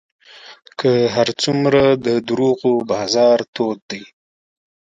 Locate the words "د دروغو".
2.05-2.73